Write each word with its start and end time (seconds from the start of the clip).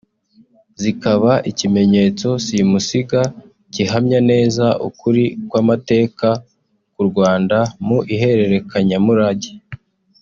zikanaba 0.81 1.33
ikimenyetso 1.51 2.27
simusiga 2.45 3.21
gihamya 3.73 4.19
neza 4.31 4.65
ukuri 4.87 5.23
kw’amateka 5.49 6.27
y’u 6.93 7.05
Rwanda 7.09 7.57
mu 7.85 7.97
iherekanyamurage 8.13 9.51